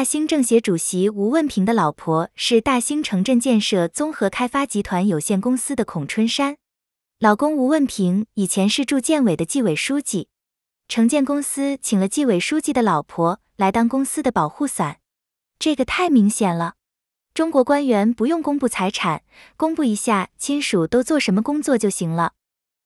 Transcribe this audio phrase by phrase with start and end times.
[0.00, 6.56] 大兴政协主席吴问平的老婆是大兴城镇建设综合开发集团有限公司的孔春山，
[7.18, 10.28] 老公吴问平以前是住建委的纪委书记。
[10.88, 15.00] 城建公司请了纪委书记的老婆来当公司的保护伞，
[15.58, 16.76] 这个太明显了，
[17.34, 19.22] 中国官员不用公布财产，
[19.58, 22.32] 公布一下亲属都做什么工作就行了。